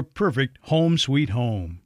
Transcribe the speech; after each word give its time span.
perfect 0.00 0.58
home 0.62 0.96
sweet 0.96 1.30
home. 1.30 1.80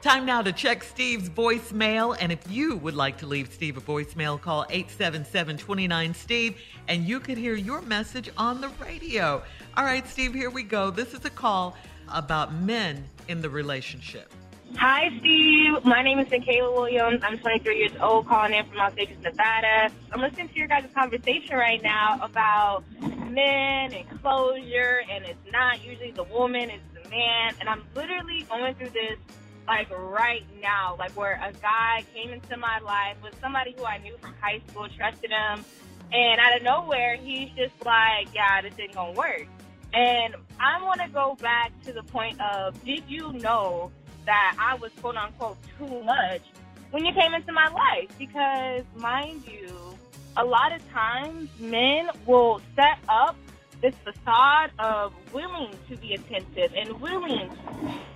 Time 0.00 0.24
now 0.24 0.40
to 0.42 0.52
check 0.52 0.84
Steve's 0.84 1.28
voicemail. 1.28 2.16
And 2.18 2.32
if 2.32 2.38
you 2.50 2.76
would 2.76 2.94
like 2.94 3.18
to 3.18 3.26
leave 3.26 3.52
Steve 3.52 3.76
a 3.76 3.80
voicemail, 3.80 4.40
call 4.40 4.64
877 4.70 5.58
29 5.58 6.14
Steve 6.14 6.56
and 6.88 7.04
you 7.04 7.20
could 7.20 7.36
hear 7.36 7.54
your 7.54 7.82
message 7.82 8.30
on 8.36 8.60
the 8.60 8.68
radio. 8.80 9.42
All 9.76 9.84
right, 9.84 10.06
Steve, 10.08 10.34
here 10.34 10.50
we 10.50 10.62
go. 10.62 10.90
This 10.90 11.14
is 11.14 11.24
a 11.24 11.30
call 11.30 11.76
about 12.12 12.54
men 12.54 13.04
in 13.28 13.42
the 13.42 13.50
relationship. 13.50 14.32
Hi, 14.76 15.10
Steve. 15.18 15.84
My 15.84 16.02
name 16.02 16.18
is 16.18 16.30
Michaela 16.30 16.72
Williams. 16.72 17.22
I'm 17.24 17.38
23 17.38 17.78
years 17.78 17.92
old, 18.00 18.28
calling 18.28 18.54
in 18.54 18.64
from 18.66 18.76
Las 18.76 18.92
Vegas, 18.94 19.18
Nevada. 19.22 19.90
I'm 20.12 20.20
listening 20.20 20.48
to 20.48 20.54
your 20.54 20.68
guys' 20.68 20.88
conversation 20.94 21.56
right 21.56 21.82
now 21.82 22.18
about 22.22 22.84
men 23.28 23.92
and 23.92 24.20
closure, 24.20 25.02
and 25.10 25.24
it's 25.24 25.52
not 25.52 25.84
usually 25.84 26.12
the 26.12 26.24
woman, 26.24 26.70
it's 26.70 26.82
the 26.94 27.08
man. 27.08 27.54
And 27.60 27.68
I'm 27.68 27.84
literally 27.94 28.42
going 28.48 28.74
through 28.74 28.90
this 28.90 29.18
like 29.66 29.90
right 29.90 30.44
now, 30.62 30.96
like 30.98 31.12
where 31.12 31.40
a 31.44 31.52
guy 31.60 32.04
came 32.14 32.30
into 32.30 32.56
my 32.56 32.78
life 32.78 33.16
with 33.22 33.34
somebody 33.40 33.74
who 33.76 33.84
I 33.84 33.98
knew 33.98 34.16
from 34.18 34.34
high 34.40 34.60
school, 34.68 34.88
trusted 34.96 35.30
him, 35.30 35.64
and 36.10 36.40
out 36.40 36.56
of 36.56 36.62
nowhere, 36.62 37.16
he's 37.16 37.50
just 37.50 37.74
like, 37.84 38.28
yeah, 38.34 38.62
this 38.62 38.72
isn't 38.74 38.94
gonna 38.94 39.12
work. 39.12 39.46
And 39.92 40.34
I 40.58 40.82
want 40.82 41.00
to 41.00 41.08
go 41.08 41.36
back 41.40 41.72
to 41.82 41.92
the 41.92 42.02
point 42.02 42.40
of, 42.40 42.82
did 42.84 43.04
you 43.08 43.32
know 43.34 43.90
that 44.26 44.56
I 44.58 44.74
was 44.76 44.90
quote 45.00 45.16
unquote 45.16 45.58
too 45.78 46.02
much 46.02 46.42
when 46.90 47.04
you 47.04 47.12
came 47.12 47.34
into 47.34 47.52
my 47.52 47.68
life? 47.68 48.10
Because 48.18 48.84
mind 48.96 49.46
you, 49.46 49.98
a 50.38 50.44
lot 50.44 50.72
of 50.72 50.88
times 50.90 51.50
men 51.58 52.08
will 52.24 52.62
set 52.76 52.98
up 53.08 53.36
this 53.82 53.94
facade 54.04 54.70
of 54.78 55.12
willing 55.32 55.74
to 55.88 55.96
be 55.96 56.14
attentive 56.14 56.72
and 56.76 57.00
willing 57.00 57.50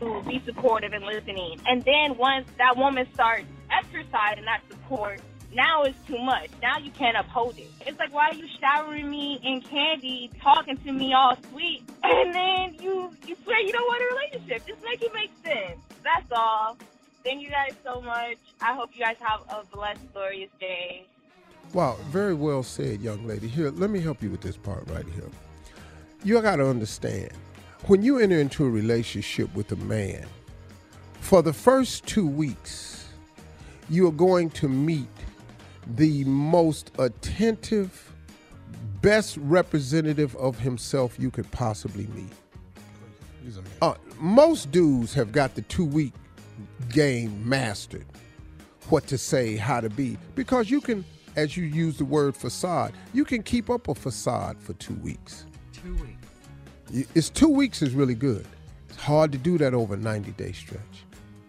to 0.01 0.23
be 0.27 0.41
supportive 0.45 0.93
and 0.93 1.05
listening. 1.05 1.61
And 1.67 1.83
then 1.83 2.17
once 2.17 2.49
that 2.59 2.77
woman 2.77 3.07
starts 3.15 3.47
exercising 3.71 4.45
that 4.45 4.63
support, 4.71 5.21
now 5.55 5.83
it's 5.83 5.99
too 6.07 6.19
much. 6.19 6.49
Now 6.63 6.79
you 6.79 6.91
can't 6.93 7.17
uphold 7.17 7.59
it. 7.59 7.69
It's 7.87 7.99
like, 7.99 8.13
why 8.13 8.31
are 8.31 8.35
you 8.35 8.47
showering 8.61 9.11
me 9.11 9.39
in 9.43 9.61
candy, 9.61 10.31
talking 10.41 10.79
to 10.79 10.93
me 10.93 11.13
all 11.13 11.37
sweet, 11.51 11.83
and 12.03 12.35
then 12.35 12.77
you 12.81 13.15
you 13.27 13.37
swear 13.45 13.61
you 13.61 13.73
don't 13.73 13.87
want 13.87 14.03
a 14.03 14.15
relationship? 14.15 14.67
Just 14.67 14.83
make 14.85 15.03
it 15.03 15.13
make 15.13 15.31
sense. 15.45 15.79
That's 16.03 16.33
all. 16.33 16.79
Thank 17.23 17.43
you 17.43 17.51
guys 17.51 17.75
so 17.85 18.01
much. 18.01 18.39
I 18.61 18.75
hope 18.75 18.91
you 18.95 19.05
guys 19.05 19.17
have 19.21 19.43
a 19.49 19.65
blessed, 19.77 20.13
glorious 20.13 20.51
day. 20.59 21.07
Wow, 21.73 21.97
very 22.11 22.35
well 22.35 22.63
said, 22.63 23.01
young 23.01 23.27
lady. 23.27 23.49
Here, 23.49 23.71
let 23.71 23.91
me 23.91 24.01
help 24.01 24.23
you 24.23 24.31
with 24.31 24.43
this 24.43 24.57
part 24.57 24.89
right 24.91 25.07
here. 25.15 25.31
You 26.23 26.41
got 26.43 26.57
to 26.57 26.69
understand 26.69 27.31
when 27.87 28.03
you 28.03 28.19
enter 28.19 28.39
into 28.39 28.65
a 28.65 28.71
relationship 28.71 29.53
with 29.55 29.73
a 29.73 29.77
man, 29.77 30.27
for 31.21 31.43
the 31.43 31.53
first 31.53 32.07
two 32.07 32.27
weeks, 32.27 33.09
you 33.89 34.07
are 34.07 34.13
going 34.13 34.51
to 34.51 34.69
meet 34.69 35.09
the 35.97 36.25
most 36.25 36.93
attentive, 36.99 38.13
best 39.01 39.37
representative 39.39 40.37
of 40.37 40.59
himself 40.59 41.17
you 41.19 41.31
could 41.31 41.51
possibly 41.51 42.07
meet. 42.09 42.33
Uh, 43.81 43.95
most 44.19 44.71
dudes 44.71 45.13
have 45.15 45.33
got 45.33 45.55
the 45.55 45.63
two 45.63 45.85
week 45.85 46.13
game 46.91 47.49
mastered 47.49 48.07
what 48.89 49.07
to 49.09 49.19
say, 49.19 49.57
how 49.57 49.81
to 49.81 49.89
be, 49.89 50.19
because 50.35 50.71
you 50.71 50.81
can, 50.81 51.05
as 51.37 51.57
you 51.57 51.65
use 51.65 51.97
the 51.99 52.05
word 52.05 52.37
facade, 52.37 52.93
you 53.13 53.25
can 53.25 53.43
keep 53.43 53.71
up 53.71 53.89
a 53.89 53.95
facade 53.95 54.61
for 54.61 54.73
two 54.75 54.95
weeks. 54.95 55.47
Two 55.73 55.95
weeks. 55.95 57.09
It's 57.15 57.31
two 57.31 57.49
weeks 57.49 57.83
is 57.83 57.95
really 57.95 58.15
good. 58.15 58.47
It's 58.89 58.99
hard 59.01 59.33
to 59.33 59.39
do 59.39 59.57
that 59.59 59.75
over 59.75 59.95
a 59.95 59.97
90 59.97 60.33
day 60.33 60.53
stretch. 60.53 60.81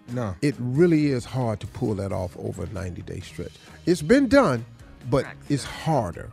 No. 0.10 0.36
It 0.42 0.56
really 0.60 1.08
is 1.08 1.26
hard 1.26 1.60
to 1.62 1.68
pull 1.68 1.96
that 1.96 2.12
off 2.12 2.36
over 2.38 2.64
a 2.64 2.70
90 2.70 3.02
day 3.02 3.20
stretch. 3.20 3.54
It's 3.86 4.02
been 4.02 4.28
done, 4.28 4.66
but 5.10 5.26
it's 5.50 5.64
harder. 5.64 6.32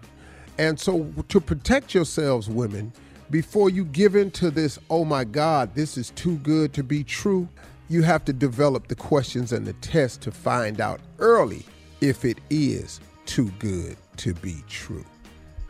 And 0.58 0.79
so, 0.79 1.12
to 1.29 1.41
protect 1.41 1.94
yourselves, 1.94 2.49
women, 2.49 2.93
before 3.31 3.70
you 3.70 3.85
give 3.87 4.14
in 4.14 4.31
to 4.32 4.50
this, 4.50 4.79
oh 4.91 5.05
my 5.05 5.25
God, 5.25 5.75
this 5.75 5.97
is 5.97 6.11
too 6.11 6.37
good 6.38 6.73
to 6.75 6.82
be 6.82 7.02
true, 7.02 7.49
you 7.88 8.02
have 8.02 8.25
to 8.26 8.32
develop 8.32 8.88
the 8.88 8.94
questions 8.94 9.52
and 9.52 9.67
the 9.67 9.73
tests 9.75 10.19
to 10.19 10.31
find 10.31 10.81
out 10.81 11.00
early 11.19 11.64
if 12.00 12.25
it 12.25 12.38
is 12.50 13.00
too 13.30 13.48
good 13.60 13.96
to 14.16 14.34
be 14.34 14.56
true. 14.68 15.04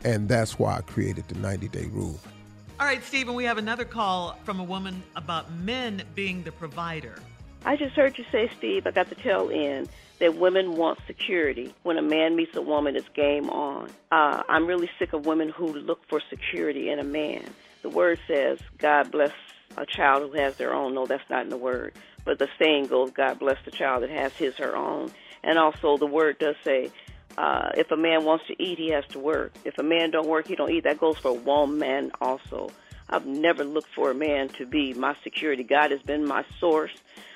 And 0.03 0.27
that's 0.27 0.57
why 0.57 0.77
I 0.77 0.81
created 0.81 1.27
the 1.27 1.35
90 1.35 1.67
day 1.67 1.85
rule. 1.91 2.19
All 2.79 2.87
right, 2.87 3.03
Stephen, 3.03 3.35
we 3.35 3.43
have 3.43 3.59
another 3.59 3.85
call 3.85 4.35
from 4.43 4.59
a 4.59 4.63
woman 4.63 5.03
about 5.15 5.53
men 5.53 6.01
being 6.15 6.41
the 6.41 6.51
provider. 6.51 7.19
I 7.63 7.75
just 7.75 7.95
heard 7.95 8.17
you 8.17 8.25
say, 8.31 8.49
Steve, 8.57 8.87
I 8.87 8.91
got 8.91 9.09
the 9.09 9.15
tail 9.15 9.51
end, 9.53 9.89
that 10.17 10.37
women 10.37 10.75
want 10.75 10.97
security. 11.05 11.71
When 11.83 11.99
a 11.99 12.01
man 12.01 12.35
meets 12.35 12.55
a 12.55 12.61
woman, 12.63 12.95
it's 12.95 13.07
game 13.09 13.51
on. 13.51 13.91
Uh, 14.11 14.41
I'm 14.49 14.65
really 14.65 14.89
sick 14.97 15.13
of 15.13 15.27
women 15.27 15.49
who 15.49 15.67
look 15.67 15.99
for 16.09 16.19
security 16.31 16.89
in 16.89 16.97
a 16.97 17.03
man. 17.03 17.43
The 17.83 17.89
word 17.89 18.19
says, 18.27 18.57
God 18.79 19.11
bless 19.11 19.33
a 19.77 19.85
child 19.85 20.23
who 20.23 20.39
has 20.39 20.57
their 20.57 20.73
own. 20.73 20.95
No, 20.95 21.05
that's 21.05 21.29
not 21.29 21.43
in 21.43 21.49
the 21.49 21.57
word. 21.57 21.93
But 22.25 22.39
the 22.39 22.47
saying 22.57 22.87
goes, 22.87 23.11
God 23.11 23.37
bless 23.37 23.57
the 23.65 23.71
child 23.71 24.01
that 24.01 24.09
has 24.09 24.33
his 24.33 24.55
her 24.55 24.75
own. 24.75 25.11
And 25.43 25.59
also 25.59 25.97
the 25.97 26.07
word 26.07 26.39
does 26.39 26.55
say, 26.63 26.91
uh, 27.37 27.69
if 27.75 27.91
a 27.91 27.97
man 27.97 28.25
wants 28.25 28.45
to 28.47 28.61
eat, 28.61 28.77
he 28.77 28.89
has 28.89 29.05
to 29.09 29.19
work. 29.19 29.53
If 29.65 29.77
a 29.77 29.83
man 29.83 30.11
don't 30.11 30.27
work, 30.27 30.47
he 30.47 30.55
don't 30.55 30.71
eat. 30.71 30.83
That 30.83 30.99
goes 30.99 31.17
for 31.17 31.29
a 31.29 31.33
woman 31.33 32.11
also. 32.19 32.69
I've 33.09 33.25
never 33.25 33.63
looked 33.63 33.93
for 33.93 34.11
a 34.11 34.15
man 34.15 34.49
to 34.49 34.65
be 34.65 34.93
my 34.93 35.15
security. 35.23 35.63
God 35.63 35.91
has 35.91 36.01
been 36.01 36.25
my 36.25 36.45
source. 36.59 36.93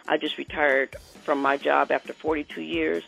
I 0.08 0.18
just 0.18 0.38
retired 0.38 0.96
from 1.24 1.42
my 1.42 1.58
job 1.58 1.92
after 1.92 2.14
42 2.14 2.62
years. 2.62 3.04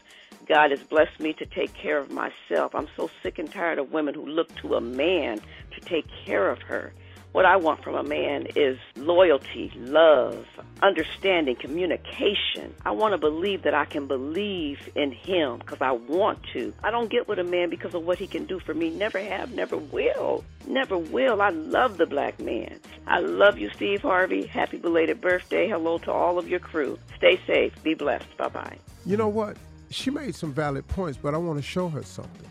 God 0.48 0.72
has 0.72 0.82
blessed 0.82 1.20
me 1.20 1.34
to 1.34 1.46
take 1.46 1.74
care 1.74 1.98
of 1.98 2.10
myself. 2.10 2.74
I'm 2.74 2.88
so 2.96 3.10
sick 3.22 3.40
and 3.40 3.52
tired 3.52 3.80
of 3.80 3.92
women 3.92 4.14
who 4.14 4.26
look 4.26 4.54
to 4.62 4.76
a 4.76 4.82
man 4.82 5.40
to 5.72 5.82
take 5.82 6.08
care 6.26 6.50
of 6.50 6.62
her. 6.64 6.94
What 7.38 7.46
I 7.46 7.58
want 7.58 7.84
from 7.84 7.94
a 7.94 8.02
man 8.02 8.48
is 8.56 8.80
loyalty, 8.96 9.72
love, 9.76 10.44
understanding, 10.82 11.56
communication. 11.56 12.74
I 12.84 12.90
want 12.90 13.12
to 13.12 13.20
believe 13.20 13.62
that 13.62 13.76
I 13.76 13.86
can 13.86 14.08
believe 14.08 14.90
in 14.96 15.12
him 15.12 15.60
because 15.60 15.80
I 15.80 15.92
want 15.92 16.40
to. 16.54 16.74
I 16.84 16.90
don't 16.90 17.12
get 17.12 17.28
with 17.28 17.38
a 17.38 17.44
man 17.44 17.70
because 17.70 17.94
of 17.94 18.08
what 18.08 18.18
he 18.18 18.26
can 18.26 18.46
do 18.46 18.60
for 18.60 18.74
me. 18.74 18.90
Never 18.90 19.20
have, 19.20 19.54
never 19.54 19.78
will. 19.78 20.44
Never 20.66 20.98
will. 20.98 21.40
I 21.44 21.50
love 21.50 21.98
the 21.98 22.08
black 22.08 22.40
man. 22.40 22.80
I 23.06 23.20
love 23.20 23.60
you, 23.60 23.70
Steve 23.76 24.02
Harvey. 24.02 24.48
Happy 24.48 24.78
belated 24.78 25.22
birthday. 25.22 25.70
Hello 25.70 26.00
to 26.00 26.12
all 26.12 26.40
of 26.40 26.50
your 26.50 26.60
crew. 26.60 26.98
Stay 27.18 27.40
safe. 27.46 27.72
Be 27.84 27.94
blessed. 27.94 28.36
Bye 28.38 28.50
bye. 28.50 28.80
You 29.06 29.16
know 29.16 29.30
what? 29.30 29.58
She 29.92 30.10
made 30.10 30.34
some 30.34 30.54
valid 30.54 30.88
points, 30.88 31.20
but 31.22 31.36
I 31.36 31.38
want 31.38 31.60
to 31.60 31.64
show 31.64 31.88
her 31.88 32.02
something. 32.02 32.50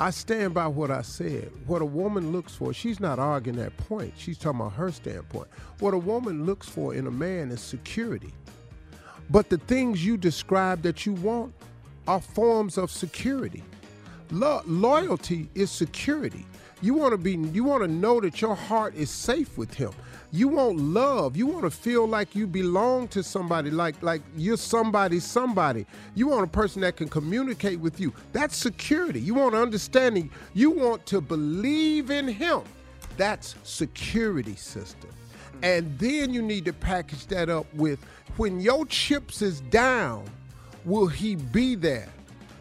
I 0.00 0.08
stand 0.08 0.54
by 0.54 0.66
what 0.66 0.90
I 0.90 1.02
said. 1.02 1.52
What 1.66 1.82
a 1.82 1.84
woman 1.84 2.32
looks 2.32 2.54
for, 2.54 2.72
she's 2.72 3.00
not 3.00 3.18
arguing 3.18 3.58
that 3.58 3.76
point. 3.76 4.14
She's 4.16 4.38
talking 4.38 4.60
about 4.60 4.72
her 4.72 4.90
standpoint. 4.90 5.48
What 5.78 5.92
a 5.92 5.98
woman 5.98 6.46
looks 6.46 6.66
for 6.66 6.94
in 6.94 7.06
a 7.06 7.10
man 7.10 7.50
is 7.50 7.60
security. 7.60 8.32
But 9.28 9.50
the 9.50 9.58
things 9.58 10.02
you 10.02 10.16
describe 10.16 10.80
that 10.84 11.04
you 11.04 11.12
want 11.12 11.52
are 12.08 12.18
forms 12.18 12.78
of 12.78 12.90
security. 12.90 13.62
Lo- 14.30 14.62
loyalty 14.64 15.50
is 15.54 15.70
security. 15.70 16.46
You 16.80 16.94
want 16.94 17.12
to 17.12 17.18
be 17.18 17.32
you 17.32 17.62
want 17.62 17.82
to 17.82 17.88
know 17.88 18.22
that 18.22 18.40
your 18.40 18.54
heart 18.54 18.94
is 18.94 19.10
safe 19.10 19.58
with 19.58 19.74
him. 19.74 19.92
You 20.32 20.48
want 20.48 20.78
love. 20.78 21.36
You 21.36 21.46
want 21.46 21.64
to 21.64 21.70
feel 21.70 22.06
like 22.06 22.36
you 22.36 22.46
belong 22.46 23.08
to 23.08 23.22
somebody, 23.22 23.70
like 23.70 24.00
like 24.02 24.22
you're 24.36 24.56
somebody, 24.56 25.18
somebody. 25.18 25.86
You 26.14 26.28
want 26.28 26.44
a 26.44 26.50
person 26.50 26.82
that 26.82 26.96
can 26.96 27.08
communicate 27.08 27.80
with 27.80 27.98
you. 27.98 28.12
That's 28.32 28.56
security. 28.56 29.20
You 29.20 29.34
want 29.34 29.54
understanding. 29.54 30.30
You 30.54 30.70
want 30.70 31.04
to 31.06 31.20
believe 31.20 32.10
in 32.10 32.28
him. 32.28 32.62
That's 33.16 33.56
security 33.64 34.54
system. 34.54 35.10
Hmm. 35.52 35.64
And 35.64 35.98
then 35.98 36.32
you 36.32 36.42
need 36.42 36.64
to 36.66 36.72
package 36.72 37.26
that 37.26 37.48
up 37.48 37.66
with 37.74 37.98
when 38.36 38.60
your 38.60 38.86
chips 38.86 39.42
is 39.42 39.60
down, 39.62 40.24
will 40.84 41.08
he 41.08 41.34
be 41.34 41.74
there? 41.74 42.08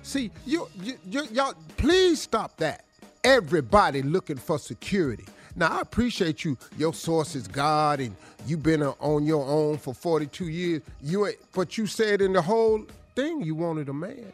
See, 0.02 0.32
you, 0.46 0.68
you, 0.82 0.96
you 1.08 1.24
y'all 1.32 1.54
please 1.78 2.22
stop 2.22 2.58
that. 2.58 2.86
Everybody 3.24 4.02
looking 4.02 4.38
for 4.38 4.58
security. 4.58 5.26
Now 5.56 5.78
I 5.78 5.82
appreciate 5.82 6.46
you. 6.46 6.58
Your 6.78 6.94
source 6.94 7.36
is 7.36 7.48
God, 7.48 8.00
and 8.00 8.16
you've 8.46 8.64
been 8.64 8.82
uh, 8.82 8.94
on 9.00 9.26
your 9.26 9.46
own 9.46 9.78
for 9.78 9.94
42 9.94 10.48
years. 10.48 10.82
You, 11.02 11.30
but 11.54 11.78
you 11.78 11.86
said 11.86 12.22
in 12.22 12.34
the 12.34 12.42
whole 12.42 12.86
thing 13.16 13.42
you 13.42 13.56
wanted 13.56 13.90
a 13.90 13.94
man. 13.94 14.32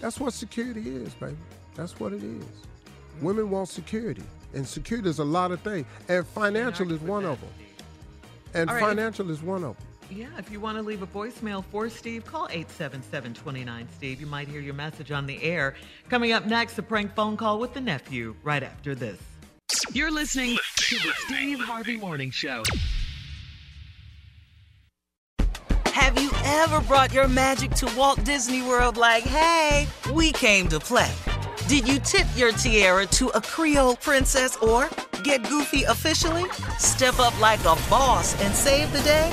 That's 0.00 0.18
what 0.18 0.32
security 0.32 0.96
is, 0.96 1.12
baby. 1.14 1.36
That's 1.74 1.98
what 2.00 2.12
it 2.12 2.22
is. 2.22 2.44
Women 3.20 3.50
want 3.50 3.68
security, 3.68 4.22
and 4.54 4.66
security 4.66 5.08
is 5.08 5.18
a 5.18 5.24
lot 5.24 5.50
of 5.50 5.60
things, 5.60 5.86
and 6.08 6.26
financial 6.26 6.90
is 6.92 7.00
one 7.00 7.24
of 7.24 7.40
them. 7.40 7.50
And 8.54 8.70
right. 8.70 8.80
financial 8.80 9.30
is 9.30 9.42
one 9.42 9.64
of 9.64 9.76
them. 9.76 9.86
Yeah, 10.10 10.28
if 10.38 10.50
you 10.50 10.60
want 10.60 10.76
to 10.76 10.82
leave 10.82 11.02
a 11.02 11.06
voicemail 11.06 11.64
for 11.64 11.88
Steve, 11.88 12.24
call 12.24 12.48
877-29 12.48 13.86
Steve. 13.96 14.20
You 14.20 14.26
might 14.26 14.48
hear 14.48 14.60
your 14.60 14.74
message 14.74 15.10
on 15.10 15.26
the 15.26 15.42
air. 15.42 15.74
Coming 16.08 16.32
up 16.32 16.46
next, 16.46 16.78
a 16.78 16.82
prank 16.82 17.14
phone 17.14 17.36
call 17.36 17.58
with 17.58 17.74
the 17.74 17.80
nephew 17.80 18.36
right 18.42 18.62
after 18.62 18.94
this. 18.94 19.18
You're 19.92 20.10
listening 20.10 20.58
to 20.76 20.96
the 20.96 21.12
Steve 21.26 21.60
Harvey 21.60 21.96
Morning 21.96 22.30
Show. 22.30 22.62
Have 25.86 26.20
you 26.20 26.30
ever 26.44 26.80
brought 26.82 27.12
your 27.12 27.28
magic 27.28 27.70
to 27.72 27.90
Walt 27.96 28.22
Disney 28.24 28.62
World 28.62 28.96
like, 28.96 29.24
hey, 29.24 29.86
we 30.12 30.32
came 30.32 30.68
to 30.68 30.78
play? 30.78 31.12
Did 31.66 31.88
you 31.88 31.98
tip 31.98 32.26
your 32.36 32.52
tiara 32.52 33.06
to 33.06 33.28
a 33.28 33.40
Creole 33.40 33.96
princess 33.96 34.56
or 34.58 34.90
get 35.22 35.48
goofy 35.48 35.84
officially? 35.84 36.44
Step 36.78 37.18
up 37.18 37.38
like 37.40 37.60
a 37.60 37.76
boss 37.88 38.38
and 38.42 38.54
save 38.54 38.92
the 38.92 39.00
day? 39.00 39.32